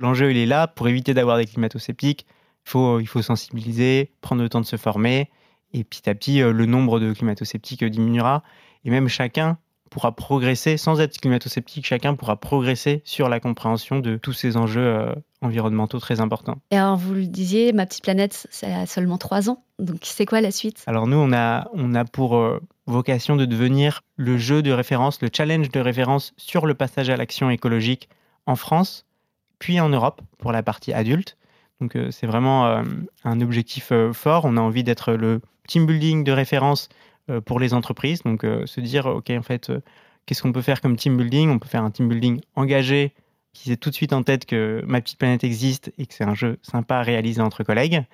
l'enjeu 0.05 0.31
il 0.31 0.37
est 0.37 0.47
là 0.47 0.69
pour 0.69 0.87
éviter 0.87 1.15
d'avoir 1.15 1.37
des 1.37 1.47
climato-sceptiques. 1.47 2.27
Il 2.67 2.71
faut, 2.71 3.01
il 3.01 3.07
faut 3.07 3.23
sensibiliser, 3.23 4.13
prendre 4.21 4.43
le 4.43 4.49
temps 4.49 4.61
de 4.61 4.67
se 4.67 4.77
former, 4.77 5.31
et 5.73 5.85
petit 5.85 6.09
à 6.09 6.15
petit 6.15 6.41
le 6.41 6.67
nombre 6.67 7.01
de 7.01 7.13
climato-sceptiques 7.13 7.85
diminuera. 7.85 8.43
Et 8.85 8.91
même 8.91 9.09
chacun 9.09 9.59
pourra 9.95 10.13
progresser, 10.13 10.77
sans 10.77 11.01
être 11.01 11.21
climato-sceptique, 11.21 11.87
chacun 11.87 12.15
pourra 12.15 12.37
progresser 12.37 13.03
sur 13.05 13.29
la 13.29 13.39
compréhension 13.39 14.01
de 14.01 14.17
tous 14.17 14.33
ces 14.33 14.57
enjeux 14.57 14.85
euh, 14.85 15.15
environnementaux 15.41 16.01
très 16.01 16.19
importants. 16.21 16.61
Et 16.73 16.77
alors, 16.77 16.97
vous 16.97 17.15
le 17.15 17.27
disiez, 17.27 17.73
Ma 17.73 17.87
Petite 17.87 18.03
Planète, 18.03 18.49
ça 18.51 18.81
a 18.81 18.87
seulement 18.87 19.19
trois 19.19 19.51
ans. 19.51 19.63
Donc, 19.79 19.99
c'est 20.03 20.27
quoi 20.27 20.41
la 20.41 20.51
suite? 20.51 20.83
Alors, 20.89 21.07
nous, 21.07 21.17
on 21.17 21.33
a, 21.33 21.71
on 21.75 21.95
a 21.95 22.05
pour 22.05 22.37
euh, 22.37 22.61
vocation 22.87 23.37
de 23.37 23.45
devenir 23.45 24.01
le 24.17 24.37
jeu 24.37 24.63
de 24.63 24.73
référence, 24.73 25.23
le 25.23 25.29
challenge 25.33 25.69
de 25.69 25.79
référence 25.79 26.35
sur 26.37 26.67
le 26.67 26.75
passage 26.75 27.09
à 27.09 27.17
l'action 27.17 27.49
écologique 27.51 28.09
en 28.47 28.57
France, 28.57 29.07
puis 29.65 29.81
en 29.81 29.89
Europe 29.89 30.21
pour 30.37 30.53
la 30.53 30.63
partie 30.63 30.93
adulte. 30.93 31.39
Donc, 31.81 31.97
euh, 31.97 32.11
c'est 32.11 32.27
vraiment 32.27 32.83
un 33.25 33.41
objectif 33.41 33.93
fort. 34.13 34.45
On 34.45 34.59
a 34.59 34.61
envie 34.61 34.85
d'être 34.85 35.15
le 35.15 35.41
team 35.67 35.87
building 35.87 36.23
de 36.25 36.33
référence 36.33 36.91
euh, 37.31 37.41
pour 37.41 37.61
les 37.61 37.75
entreprises. 37.75 38.23
Donc, 38.23 38.45
euh, 38.45 38.67
se 38.67 38.81
dire, 38.81 39.07
OK, 39.07 39.31
en 39.31 39.43
fait, 39.43 39.71
euh, 39.71 39.81
qu'est-ce 40.27 40.43
qu'on 40.43 40.53
peut 40.53 40.63
faire 40.63 40.81
comme 40.81 40.97
team 40.97 41.17
building? 41.17 41.49
On 41.49 41.59
peut 41.59 41.69
faire 41.69 41.83
un 41.83 41.91
team 41.91 42.09
building 42.09 42.41
engagé 42.55 43.15
qui 43.55 43.71
sait 43.71 43.77
tout 43.77 43.89
de 43.89 43.95
suite 43.95 44.13
en 44.13 44.23
tête 44.23 44.45
que 44.47 44.83
Ma 44.87 45.01
Petite 45.01 45.19
Planète 45.19 45.45
existe 45.45 45.93
et 45.97 46.05
que 46.07 46.13
c'est 46.15 46.25
un 46.25 46.35
jeu 46.35 46.59
sympa 46.63 46.97
à 46.97 47.03
réaliser 47.03 47.41
entre 47.41 47.63
collègues. 47.63 48.05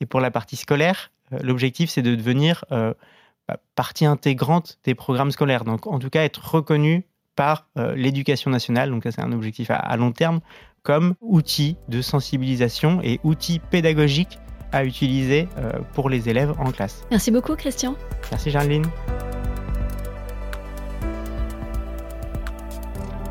Et 0.00 0.06
pour 0.06 0.20
la 0.20 0.30
partie 0.30 0.56
scolaire, 0.56 1.12
l'objectif, 1.42 1.90
c'est 1.90 2.02
de 2.02 2.14
devenir 2.14 2.64
bah, 2.70 3.58
partie 3.74 4.06
intégrante 4.06 4.78
des 4.84 4.94
programmes 4.94 5.30
scolaires. 5.30 5.64
Donc, 5.64 5.86
en 5.86 5.98
tout 5.98 6.08
cas, 6.08 6.24
être 6.24 6.54
reconnu 6.54 7.04
par 7.34 7.68
l'éducation 7.94 8.50
nationale. 8.50 8.88
Donc, 8.88 9.02
ça, 9.02 9.10
c'est 9.10 9.20
un 9.20 9.32
objectif 9.32 9.70
à 9.70 9.96
long 9.98 10.12
terme 10.12 10.40
comme 10.86 11.16
outil 11.20 11.76
de 11.88 12.00
sensibilisation 12.00 13.00
et 13.02 13.18
outil 13.24 13.58
pédagogique 13.58 14.38
à 14.70 14.84
utiliser 14.84 15.48
euh, 15.58 15.72
pour 15.94 16.08
les 16.08 16.28
élèves 16.28 16.52
en 16.60 16.70
classe. 16.70 17.02
Merci 17.10 17.32
beaucoup 17.32 17.56
Christian. 17.56 17.96
Merci 18.30 18.50
Jeanne-Line. 18.52 18.86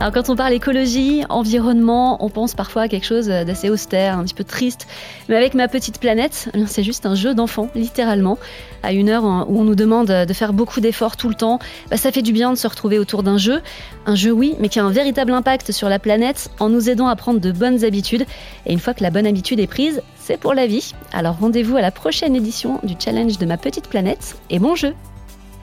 Alors 0.02 0.14
quand 0.14 0.30
on 0.30 0.36
parle 0.36 0.54
écologie, 0.54 1.24
environnement, 1.30 2.24
on 2.24 2.30
pense 2.30 2.54
parfois 2.54 2.84
à 2.84 2.88
quelque 2.88 3.06
chose 3.06 3.28
d'assez 3.28 3.70
austère, 3.70 4.20
un 4.20 4.24
petit 4.24 4.34
peu 4.34 4.44
triste. 4.44 4.88
Mais 5.30 5.36
avec 5.36 5.54
ma 5.54 5.68
petite 5.68 6.00
planète, 6.00 6.50
c'est 6.68 6.84
juste 6.84 7.06
un 7.06 7.16
jeu 7.16 7.34
d'enfant, 7.34 7.70
littéralement. 7.76 8.38
À 8.84 8.92
une 8.92 9.10
heure 9.10 9.24
où 9.24 9.60
on 9.60 9.64
nous 9.64 9.74
demande 9.74 10.08
de 10.08 10.34
faire 10.34 10.54
beaucoup 10.54 10.82
d'efforts 10.82 11.16
tout 11.16 11.30
le 11.30 11.34
temps, 11.34 11.60
bah, 11.90 11.98
ça 11.98 12.12
fait 12.12 12.22
du 12.22 12.34
bien 12.34 12.52
de 12.52 12.58
se 12.58 12.68
retrouver 12.68 13.00
autour 13.00 13.24
d'un 13.24 13.38
jeu. 13.38 13.62
Un 14.06 14.16
jeu 14.16 14.32
oui, 14.32 14.56
mais 14.60 14.70
qui 14.70 14.80
a 14.80 14.86
un 14.86 14.92
véritable 14.92 15.32
impact 15.32 15.72
sur 15.72 15.88
la 15.88 15.98
planète 15.98 16.52
en 16.60 16.70
nous 16.70 16.90
aidant 16.90 17.08
à 17.08 17.16
prendre 17.16 17.40
de 17.40 17.52
bonnes 17.52 17.84
habitudes. 17.86 18.26
Et 18.66 18.74
une 18.74 18.80
fois 18.80 18.94
que 18.94 19.02
la 19.02 19.12
bonne 19.12 19.26
habitude 19.26 19.60
est 19.60 19.68
prise, 19.68 20.02
c'est 20.18 20.38
pour 20.38 20.54
la 20.54 20.68
vie. 20.68 20.94
Alors 21.14 21.38
rendez-vous 21.40 21.78
à 21.78 21.82
la 21.82 21.92
prochaine 21.92 22.36
édition 22.36 22.80
du 22.84 22.96
challenge 23.00 23.38
de 23.38 23.46
ma 23.46 23.58
petite 23.58 23.88
planète 23.88 24.36
et 24.50 24.60
bon 24.60 24.76
jeu 24.76 24.94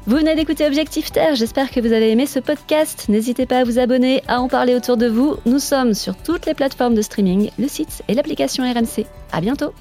vous 0.06 0.16
venez 0.16 0.34
d'écouter 0.34 0.66
Objectif 0.66 1.12
Terre, 1.12 1.36
j'espère 1.36 1.70
que 1.70 1.80
vous 1.80 1.92
avez 1.92 2.10
aimé 2.10 2.26
ce 2.26 2.40
podcast. 2.40 3.08
N'hésitez 3.08 3.46
pas 3.46 3.58
à 3.58 3.64
vous 3.64 3.78
abonner, 3.78 4.22
à 4.26 4.40
en 4.40 4.48
parler 4.48 4.74
autour 4.74 4.96
de 4.96 5.06
vous. 5.06 5.36
Nous 5.46 5.60
sommes 5.60 5.94
sur 5.94 6.16
toutes 6.16 6.46
les 6.46 6.54
plateformes 6.54 6.94
de 6.94 7.02
streaming, 7.02 7.50
le 7.58 7.68
site 7.68 8.02
et 8.08 8.14
l'application 8.14 8.64
RMC. 8.64 9.06
À 9.32 9.40
bientôt! 9.40 9.72